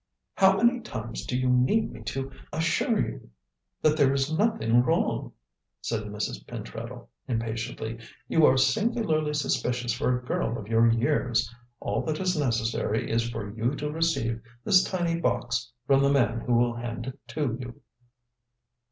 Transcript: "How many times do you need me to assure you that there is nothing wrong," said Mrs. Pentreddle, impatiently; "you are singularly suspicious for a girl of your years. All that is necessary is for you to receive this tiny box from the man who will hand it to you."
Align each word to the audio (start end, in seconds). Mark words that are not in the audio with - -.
"How 0.33 0.57
many 0.59 0.79
times 0.79 1.27
do 1.27 1.37
you 1.37 1.47
need 1.47 1.91
me 1.93 2.01
to 2.05 2.31
assure 2.51 2.99
you 3.07 3.29
that 3.83 3.95
there 3.97 4.11
is 4.15 4.35
nothing 4.35 4.81
wrong," 4.81 5.31
said 5.79 6.05
Mrs. 6.05 6.43
Pentreddle, 6.47 7.07
impatiently; 7.27 7.99
"you 8.27 8.43
are 8.47 8.57
singularly 8.57 9.35
suspicious 9.35 9.93
for 9.93 10.17
a 10.17 10.25
girl 10.25 10.57
of 10.57 10.67
your 10.67 10.91
years. 10.91 11.53
All 11.79 12.01
that 12.05 12.19
is 12.19 12.35
necessary 12.35 13.11
is 13.11 13.29
for 13.29 13.53
you 13.55 13.75
to 13.75 13.91
receive 13.91 14.41
this 14.63 14.83
tiny 14.83 15.19
box 15.21 15.71
from 15.85 16.01
the 16.01 16.09
man 16.09 16.39
who 16.47 16.55
will 16.55 16.73
hand 16.73 17.05
it 17.05 17.19
to 17.35 17.55
you." 17.61 17.79